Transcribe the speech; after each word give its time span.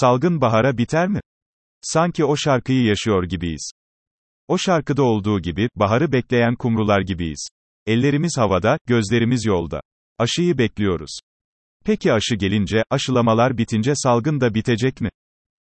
Salgın 0.00 0.40
bahara 0.40 0.78
biter 0.78 1.08
mi? 1.08 1.20
Sanki 1.82 2.24
o 2.24 2.36
şarkıyı 2.36 2.84
yaşıyor 2.84 3.24
gibiyiz. 3.24 3.70
O 4.48 4.58
şarkıda 4.58 5.02
olduğu 5.02 5.40
gibi, 5.40 5.68
baharı 5.76 6.12
bekleyen 6.12 6.54
kumrular 6.54 7.00
gibiyiz. 7.00 7.48
Ellerimiz 7.86 8.38
havada, 8.38 8.78
gözlerimiz 8.86 9.44
yolda. 9.44 9.80
Aşıyı 10.18 10.58
bekliyoruz. 10.58 11.18
Peki 11.84 12.12
aşı 12.12 12.34
gelince, 12.34 12.82
aşılamalar 12.90 13.58
bitince 13.58 13.92
salgın 13.94 14.40
da 14.40 14.54
bitecek 14.54 15.00
mi? 15.00 15.10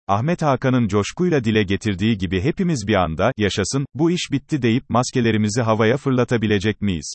Ahmet 0.07 0.41
Hakan'ın 0.41 0.87
coşkuyla 0.87 1.43
dile 1.43 1.63
getirdiği 1.63 2.17
gibi 2.17 2.41
hepimiz 2.41 2.87
bir 2.87 2.95
anda, 2.95 3.31
yaşasın, 3.37 3.85
bu 3.93 4.11
iş 4.11 4.31
bitti 4.31 4.61
deyip 4.61 4.89
maskelerimizi 4.89 5.61
havaya 5.61 5.97
fırlatabilecek 5.97 6.81
miyiz? 6.81 7.13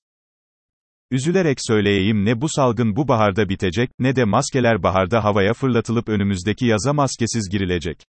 Üzülerek 1.11 1.58
söyleyeyim 1.61 2.24
ne 2.24 2.40
bu 2.40 2.48
salgın 2.48 2.96
bu 2.96 3.08
baharda 3.08 3.48
bitecek, 3.48 3.90
ne 3.98 4.16
de 4.16 4.24
maskeler 4.24 4.82
baharda 4.82 5.25
havaya 5.25 5.54
fırlatılıp 5.54 6.08
önümüzdeki 6.08 6.66
yaza 6.66 6.93
maskesiz 6.93 7.48
girilecek. 7.50 8.06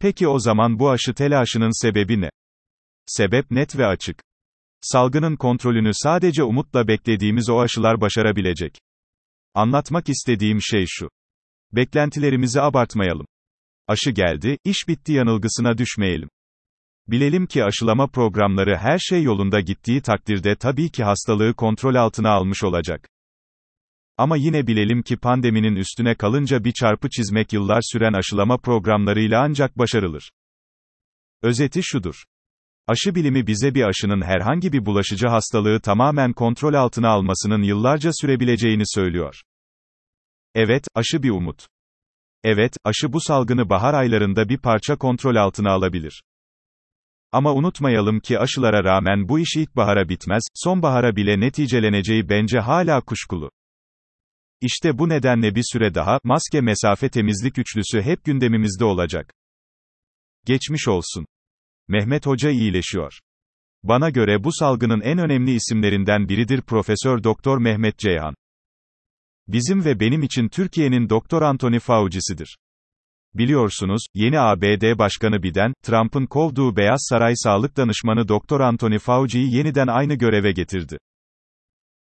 Peki 0.00 0.28
o 0.28 0.38
zaman 0.38 0.78
bu 0.78 0.90
aşı 0.90 1.14
telaşının 1.14 1.82
sebebi 1.82 2.20
ne? 2.20 2.30
Sebep 3.06 3.50
net 3.50 3.78
ve 3.78 3.86
açık. 3.86 4.22
Salgının 4.80 5.36
kontrolünü 5.36 5.90
sadece 5.92 6.42
umutla 6.42 6.88
beklediğimiz 6.88 7.50
o 7.50 7.60
aşılar 7.60 8.00
başarabilecek. 8.00 8.78
Anlatmak 9.54 10.08
istediğim 10.08 10.62
şey 10.62 10.84
şu. 10.88 11.10
Beklentilerimizi 11.72 12.60
abartmayalım. 12.60 13.26
Aşı 13.88 14.10
geldi, 14.10 14.58
iş 14.64 14.88
bitti 14.88 15.12
yanılgısına 15.12 15.78
düşmeyelim. 15.78 16.28
Bilelim 17.08 17.46
ki 17.46 17.64
aşılama 17.64 18.06
programları 18.06 18.76
her 18.76 18.98
şey 18.98 19.22
yolunda 19.22 19.60
gittiği 19.60 20.02
takdirde 20.02 20.56
tabii 20.56 20.90
ki 20.90 21.04
hastalığı 21.04 21.54
kontrol 21.54 21.94
altına 21.94 22.30
almış 22.30 22.64
olacak. 22.64 23.08
Ama 24.16 24.36
yine 24.36 24.66
bilelim 24.66 25.02
ki 25.02 25.16
pandeminin 25.16 25.76
üstüne 25.76 26.14
kalınca 26.14 26.64
bir 26.64 26.72
çarpı 26.72 27.10
çizmek 27.10 27.52
yıllar 27.52 27.80
süren 27.92 28.12
aşılama 28.12 28.58
programlarıyla 28.58 29.42
ancak 29.42 29.78
başarılır. 29.78 30.30
Özeti 31.42 31.80
şudur. 31.82 32.24
Aşı 32.86 33.14
bilimi 33.14 33.46
bize 33.46 33.74
bir 33.74 33.82
aşının 33.82 34.22
herhangi 34.22 34.72
bir 34.72 34.86
bulaşıcı 34.86 35.28
hastalığı 35.28 35.80
tamamen 35.80 36.32
kontrol 36.32 36.74
altına 36.74 37.08
almasının 37.08 37.62
yıllarca 37.62 38.10
sürebileceğini 38.12 38.82
söylüyor. 38.86 39.42
Evet, 40.54 40.84
aşı 40.94 41.22
bir 41.22 41.30
umut. 41.30 41.66
Evet, 42.44 42.72
aşı 42.84 43.12
bu 43.12 43.20
salgını 43.20 43.70
bahar 43.70 43.94
aylarında 43.94 44.48
bir 44.48 44.58
parça 44.58 44.96
kontrol 44.96 45.36
altına 45.36 45.70
alabilir. 45.70 46.22
Ama 47.32 47.54
unutmayalım 47.54 48.20
ki 48.20 48.38
aşılara 48.38 48.84
rağmen 48.84 49.28
bu 49.28 49.38
iş 49.38 49.56
ilkbahara 49.56 50.08
bitmez, 50.08 50.42
sonbahara 50.54 51.16
bile 51.16 51.40
neticeleneceği 51.40 52.28
bence 52.28 52.58
hala 52.58 53.00
kuşkulu. 53.00 53.50
İşte 54.60 54.98
bu 54.98 55.08
nedenle 55.08 55.54
bir 55.54 55.64
süre 55.72 55.94
daha, 55.94 56.20
maske 56.24 56.60
mesafe 56.60 57.08
temizlik 57.08 57.58
üçlüsü 57.58 58.02
hep 58.02 58.24
gündemimizde 58.24 58.84
olacak. 58.84 59.32
Geçmiş 60.46 60.88
olsun. 60.88 61.26
Mehmet 61.88 62.26
Hoca 62.26 62.50
iyileşiyor. 62.50 63.12
Bana 63.82 64.10
göre 64.10 64.44
bu 64.44 64.52
salgının 64.52 65.00
en 65.00 65.18
önemli 65.18 65.54
isimlerinden 65.54 66.28
biridir 66.28 66.62
Profesör 66.62 67.24
Doktor 67.24 67.58
Mehmet 67.58 67.98
Ceyhan. 67.98 68.34
Bizim 69.48 69.84
ve 69.84 70.00
benim 70.00 70.22
için 70.22 70.48
Türkiye'nin 70.48 71.08
Doktor 71.08 71.42
Anthony 71.42 71.78
Fauci'sidir. 71.78 72.56
Biliyorsunuz, 73.34 74.02
yeni 74.14 74.40
ABD 74.40 74.98
Başkanı 74.98 75.42
Biden, 75.42 75.72
Trump'ın 75.82 76.26
kovduğu 76.26 76.76
Beyaz 76.76 77.06
Saray 77.08 77.32
Sağlık 77.36 77.76
Danışmanı 77.76 78.28
Doktor 78.28 78.60
Anthony 78.60 78.98
Fauci'yi 78.98 79.54
yeniden 79.54 79.86
aynı 79.86 80.14
göreve 80.14 80.52
getirdi. 80.52 80.98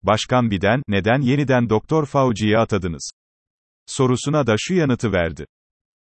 Başkan 0.02 0.50
Biden, 0.50 0.82
neden 0.88 1.20
yeniden 1.20 1.70
Doktor 1.70 2.06
Fauci'yi 2.06 2.58
atadınız? 2.58 3.10
Sorusuna 3.86 4.46
da 4.46 4.54
şu 4.58 4.74
yanıtı 4.74 5.12
verdi. 5.12 5.46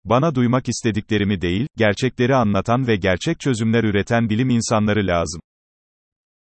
Bana 0.05 0.35
duymak 0.35 0.69
istediklerimi 0.69 1.41
değil, 1.41 1.67
gerçekleri 1.77 2.35
anlatan 2.35 2.87
ve 2.87 2.97
gerçek 2.97 3.41
çözümler 3.41 3.85
üreten 3.85 4.31
bilim 4.31 4.51
insanları 4.51 5.07
lazım. 5.07 5.41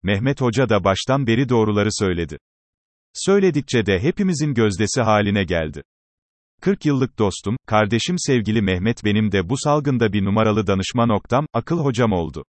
Mehmet 0.03 0.41
Hoca 0.41 0.69
da 0.69 0.83
baştan 0.83 1.27
beri 1.27 1.49
doğruları 1.49 1.89
söyledi. 1.91 2.37
Söyledikçe 3.13 3.85
de 3.85 3.99
hepimizin 3.99 4.53
gözdesi 4.53 5.01
haline 5.01 5.43
geldi. 5.43 5.83
40 6.63 6.85
yıllık 6.85 7.19
dostum, 7.19 7.57
kardeşim 7.67 8.15
sevgili 8.19 8.61
Mehmet 8.61 9.03
benim 9.05 9.31
de 9.31 9.49
bu 9.49 9.55
salgında 9.57 10.13
bir 10.13 10.25
numaralı 10.25 10.67
danışma 10.67 11.05
noktam, 11.05 11.47
akıl 11.53 11.79
hocam 11.79 12.11
oldu. 12.11 12.45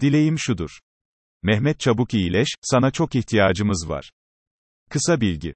Dileğim 0.00 0.38
şudur. 0.38 0.70
Mehmet 1.42 1.80
çabuk 1.80 2.14
iyileş, 2.14 2.48
sana 2.62 2.90
çok 2.90 3.14
ihtiyacımız 3.14 3.88
var. 3.88 4.10
Kısa 4.90 5.20
bilgi. 5.20 5.54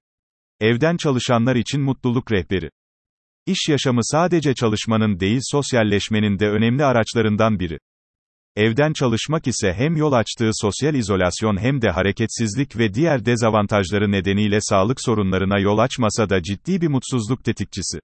Evden 0.61 0.97
çalışanlar 0.97 1.57
için 1.57 1.81
mutluluk 1.81 2.33
rehberi. 2.33 2.71
İş 3.47 3.69
yaşamı 3.69 4.01
sadece 4.03 4.55
çalışmanın 4.55 5.21
değil 5.21 5.41
sosyalleşmenin 5.43 6.39
de 6.39 6.49
önemli 6.49 6.85
araçlarından 6.85 7.59
biri. 7.59 7.79
Evden 8.59 8.93
çalışmak 8.93 9.47
ise 9.47 9.73
hem 9.73 9.97
yol 9.97 10.13
açtığı 10.13 10.51
sosyal 10.53 10.95
izolasyon 10.95 11.61
hem 11.61 11.83
de 11.83 11.91
hareketsizlik 11.91 12.79
ve 12.79 12.95
diğer 12.95 13.25
dezavantajları 13.25 14.13
nedeniyle 14.13 14.59
sağlık 14.61 15.01
sorunlarına 15.01 15.59
yol 15.59 15.79
açmasa 15.79 16.31
da 16.31 16.43
ciddi 16.43 16.81
bir 16.81 16.89
mutsuzluk 16.89 17.45
tetikçisi. 17.45 17.99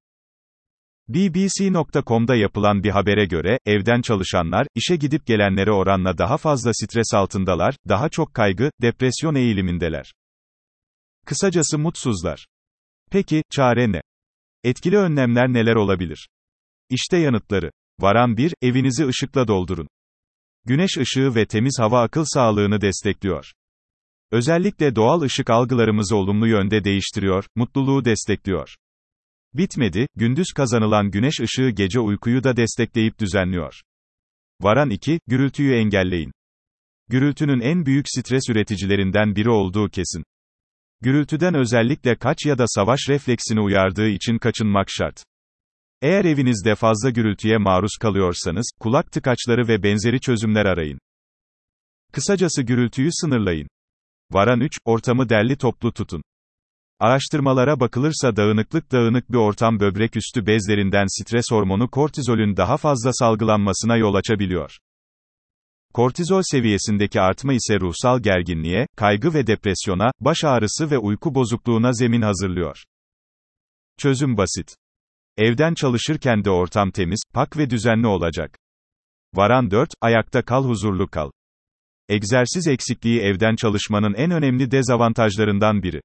BBC.com'da 1.08 2.36
yapılan 2.36 2.82
bir 2.82 2.90
habere 2.90 3.24
göre, 3.24 3.58
evden 3.66 4.02
çalışanlar, 4.02 4.66
işe 4.74 4.96
gidip 4.96 5.26
gelenlere 5.26 5.72
oranla 5.72 6.18
daha 6.18 6.36
fazla 6.36 6.70
stres 6.74 7.14
altındalar, 7.14 7.76
daha 7.88 8.08
çok 8.08 8.34
kaygı, 8.34 8.70
depresyon 8.82 9.34
eğilimindeler. 9.34 10.12
Kısacası 11.26 11.78
mutsuzlar. 11.78 12.46
Peki, 13.10 13.42
çare 13.50 13.92
ne? 13.92 14.00
Etkili 14.64 14.96
önlemler 14.96 15.52
neler 15.52 15.74
olabilir? 15.74 16.28
İşte 16.90 17.16
yanıtları. 17.16 17.70
Varan 18.00 18.36
1, 18.36 18.54
evinizi 18.62 19.06
ışıkla 19.06 19.48
doldurun. 19.48 19.88
Güneş 20.66 20.98
ışığı 20.98 21.34
ve 21.34 21.46
temiz 21.46 21.76
hava 21.80 22.02
akıl 22.02 22.24
sağlığını 22.26 22.80
destekliyor. 22.80 23.52
Özellikle 24.30 24.96
doğal 24.96 25.20
ışık 25.20 25.50
algılarımızı 25.50 26.16
olumlu 26.16 26.46
yönde 26.46 26.84
değiştiriyor, 26.84 27.44
mutluluğu 27.56 28.04
destekliyor. 28.04 28.74
Bitmedi, 29.54 30.06
gündüz 30.16 30.46
kazanılan 30.56 31.10
güneş 31.10 31.40
ışığı 31.40 31.70
gece 31.70 32.00
uykuyu 32.00 32.44
da 32.44 32.56
destekleyip 32.56 33.18
düzenliyor. 33.18 33.80
Varan 34.60 34.90
2, 34.90 35.20
gürültüyü 35.26 35.74
engelleyin. 35.74 36.32
Gürültünün 37.08 37.60
en 37.60 37.86
büyük 37.86 38.06
stres 38.08 38.42
üreticilerinden 38.50 39.36
biri 39.36 39.50
olduğu 39.50 39.88
kesin. 39.88 40.24
Gürültüden 41.00 41.54
özellikle 41.54 42.16
kaç 42.16 42.46
ya 42.46 42.58
da 42.58 42.64
savaş 42.66 43.00
refleksini 43.08 43.60
uyardığı 43.60 44.08
için 44.08 44.38
kaçınmak 44.38 44.86
şart. 44.90 45.24
Eğer 46.04 46.24
evinizde 46.24 46.74
fazla 46.74 47.10
gürültüye 47.10 47.58
maruz 47.58 47.96
kalıyorsanız, 48.00 48.70
kulak 48.80 49.12
tıkaçları 49.12 49.68
ve 49.68 49.82
benzeri 49.82 50.20
çözümler 50.20 50.66
arayın. 50.66 50.98
Kısacası 52.12 52.62
gürültüyü 52.62 53.08
sınırlayın. 53.12 53.68
Varan 54.30 54.60
3, 54.60 54.78
ortamı 54.84 55.28
derli 55.28 55.56
toplu 55.56 55.92
tutun. 55.92 56.22
Araştırmalara 57.00 57.80
bakılırsa 57.80 58.36
dağınıklık 58.36 58.92
dağınık 58.92 59.32
bir 59.32 59.36
ortam 59.36 59.80
böbrek 59.80 60.16
üstü 60.16 60.46
bezlerinden 60.46 61.06
stres 61.08 61.44
hormonu 61.50 61.90
kortizolün 61.90 62.56
daha 62.56 62.76
fazla 62.76 63.10
salgılanmasına 63.12 63.96
yol 63.96 64.14
açabiliyor. 64.14 64.78
Kortizol 65.94 66.42
seviyesindeki 66.44 67.20
artma 67.20 67.52
ise 67.52 67.80
ruhsal 67.80 68.20
gerginliğe, 68.20 68.86
kaygı 68.96 69.34
ve 69.34 69.46
depresyona, 69.46 70.10
baş 70.20 70.44
ağrısı 70.44 70.90
ve 70.90 70.98
uyku 70.98 71.34
bozukluğuna 71.34 71.92
zemin 71.92 72.22
hazırlıyor. 72.22 72.84
Çözüm 73.98 74.36
basit. 74.36 74.83
Evden 75.36 75.74
çalışırken 75.74 76.44
de 76.44 76.50
ortam 76.50 76.90
temiz, 76.90 77.22
pak 77.32 77.56
ve 77.56 77.70
düzenli 77.70 78.06
olacak. 78.06 78.58
Varan 79.34 79.70
4, 79.70 79.90
ayakta 80.00 80.42
kal 80.42 80.64
huzurlu 80.64 81.08
kal. 81.08 81.30
Egzersiz 82.08 82.68
eksikliği 82.68 83.20
evden 83.20 83.56
çalışmanın 83.56 84.14
en 84.14 84.30
önemli 84.30 84.70
dezavantajlarından 84.70 85.82
biri. 85.82 86.00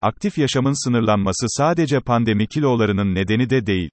Aktif 0.00 0.38
yaşamın 0.38 0.84
sınırlanması 0.84 1.46
sadece 1.48 2.00
pandemi 2.00 2.46
kilolarının 2.46 3.14
nedeni 3.14 3.50
de 3.50 3.66
değil. 3.66 3.90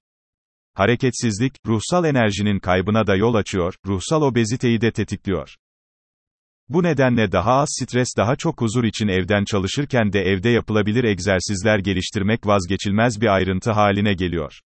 Hareketsizlik, 0.74 1.52
ruhsal 1.66 2.04
enerjinin 2.04 2.58
kaybına 2.58 3.06
da 3.06 3.16
yol 3.16 3.34
açıyor, 3.34 3.74
ruhsal 3.86 4.22
obeziteyi 4.22 4.80
de 4.80 4.90
tetikliyor. 4.92 5.54
Bu 6.68 6.82
nedenle 6.82 7.32
daha 7.32 7.52
az 7.52 7.68
stres 7.80 8.08
daha 8.16 8.36
çok 8.36 8.60
huzur 8.60 8.84
için 8.84 9.08
evden 9.08 9.44
çalışırken 9.44 10.12
de 10.12 10.20
evde 10.20 10.48
yapılabilir 10.48 11.04
egzersizler 11.04 11.78
geliştirmek 11.78 12.46
vazgeçilmez 12.46 13.20
bir 13.20 13.26
ayrıntı 13.26 13.70
haline 13.70 14.14
geliyor. 14.14 14.60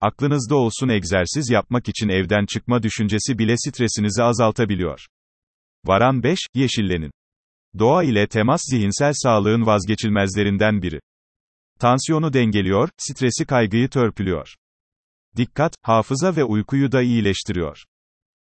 Aklınızda 0.00 0.56
olsun 0.56 0.88
egzersiz 0.88 1.50
yapmak 1.50 1.88
için 1.88 2.08
evden 2.08 2.46
çıkma 2.46 2.82
düşüncesi 2.82 3.38
bile 3.38 3.54
stresinizi 3.56 4.22
azaltabiliyor. 4.22 5.06
Varan 5.84 6.22
5, 6.22 6.38
yeşillenin. 6.54 7.10
Doğa 7.78 8.02
ile 8.02 8.26
temas 8.26 8.60
zihinsel 8.70 9.12
sağlığın 9.14 9.66
vazgeçilmezlerinden 9.66 10.82
biri. 10.82 11.00
Tansiyonu 11.80 12.32
dengeliyor, 12.32 12.88
stresi 12.98 13.44
kaygıyı 13.44 13.88
törpülüyor. 13.88 14.54
Dikkat, 15.36 15.74
hafıza 15.82 16.36
ve 16.36 16.44
uykuyu 16.44 16.92
da 16.92 17.02
iyileştiriyor. 17.02 17.84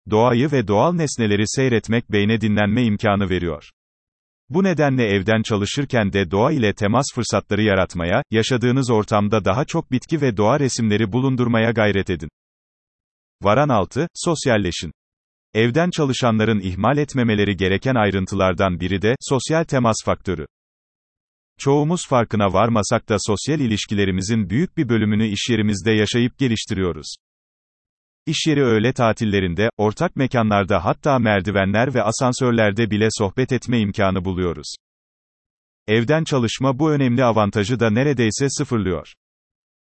Doğayı 0.09 0.51
ve 0.51 0.67
doğal 0.67 0.93
nesneleri 0.93 1.43
seyretmek 1.45 2.11
beyne 2.11 2.41
dinlenme 2.41 2.83
imkanı 2.83 3.29
veriyor. 3.29 3.69
Bu 4.49 4.63
nedenle 4.63 5.03
evden 5.03 5.41
çalışırken 5.41 6.13
de 6.13 6.31
doğa 6.31 6.51
ile 6.51 6.73
temas 6.73 7.05
fırsatları 7.15 7.61
yaratmaya, 7.61 8.23
yaşadığınız 8.31 8.89
ortamda 8.89 9.45
daha 9.45 9.65
çok 9.65 9.91
bitki 9.91 10.21
ve 10.21 10.37
doğa 10.37 10.59
resimleri 10.59 11.11
bulundurmaya 11.11 11.71
gayret 11.71 12.09
edin. 12.09 12.29
Varan 13.41 13.69
6, 13.69 14.07
sosyalleşin. 14.15 14.91
Evden 15.53 15.89
çalışanların 15.89 16.59
ihmal 16.59 16.97
etmemeleri 16.97 17.57
gereken 17.57 17.95
ayrıntılardan 17.95 18.79
biri 18.79 19.01
de, 19.01 19.15
sosyal 19.21 19.63
temas 19.63 19.95
faktörü. 20.05 20.45
Çoğumuz 21.59 22.07
farkına 22.07 22.53
varmasak 22.53 23.09
da 23.09 23.17
sosyal 23.19 23.59
ilişkilerimizin 23.59 24.49
büyük 24.49 24.77
bir 24.77 24.89
bölümünü 24.89 25.27
işyerimizde 25.27 25.91
yaşayıp 25.91 26.37
geliştiriyoruz. 26.37 27.15
İş 28.27 28.47
yeri 28.47 28.63
öğle 28.63 28.93
tatillerinde, 28.93 29.69
ortak 29.77 30.15
mekanlarda 30.15 30.85
hatta 30.85 31.19
merdivenler 31.19 31.93
ve 31.93 32.03
asansörlerde 32.03 32.91
bile 32.91 33.07
sohbet 33.11 33.51
etme 33.51 33.79
imkanı 33.79 34.25
buluyoruz. 34.25 34.75
Evden 35.87 36.23
çalışma 36.23 36.79
bu 36.79 36.91
önemli 36.91 37.23
avantajı 37.23 37.79
da 37.79 37.89
neredeyse 37.89 38.49
sıfırlıyor. 38.49 39.13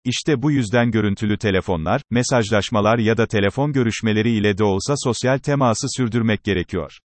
İşte 0.06 0.41
bu 0.41 0.51
yüzden 0.51 0.91
görüntülü 0.91 1.38
telefonlar, 1.38 2.01
mesajlaşmalar 2.09 2.97
ya 2.97 3.18
da 3.18 3.27
telefon 3.27 3.74
görüşmeleri 3.74 4.31
ile 4.31 4.57
de 4.57 4.63
olsa 4.63 4.94
sosyal 4.97 5.38
teması 5.38 5.88
sürdürmek 5.97 6.44
gerekiyor. 6.44 7.00